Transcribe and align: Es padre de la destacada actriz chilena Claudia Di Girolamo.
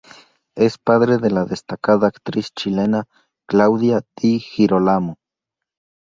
Es 0.55 0.79
padre 0.79 1.19
de 1.19 1.29
la 1.29 1.45
destacada 1.45 2.07
actriz 2.07 2.49
chilena 2.55 3.05
Claudia 3.47 4.01
Di 4.17 4.39
Girolamo. 4.39 5.19